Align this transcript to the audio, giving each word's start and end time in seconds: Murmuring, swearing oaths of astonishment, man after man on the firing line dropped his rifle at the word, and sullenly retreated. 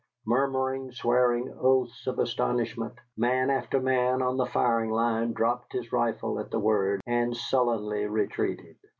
Murmuring, 0.25 0.91
swearing 0.93 1.55
oaths 1.61 2.07
of 2.07 2.17
astonishment, 2.17 2.95
man 3.15 3.51
after 3.51 3.79
man 3.79 4.23
on 4.23 4.35
the 4.35 4.47
firing 4.47 4.89
line 4.89 5.31
dropped 5.31 5.73
his 5.73 5.91
rifle 5.93 6.39
at 6.39 6.49
the 6.49 6.57
word, 6.57 7.01
and 7.05 7.37
sullenly 7.37 8.07
retreated. 8.07 8.77